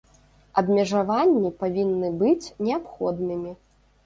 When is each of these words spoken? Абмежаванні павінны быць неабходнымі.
Абмежаванні 0.61 1.51
павінны 1.61 2.09
быць 2.23 2.51
неабходнымі. 2.71 3.55